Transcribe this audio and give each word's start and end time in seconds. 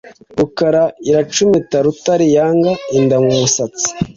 Rukara 0.37 0.83
iracumita 1.09 1.77
Rutare 1.85 2.25
yanga.-Inda 2.35 3.15
mu 3.23 3.31
musatsi. 3.39 3.87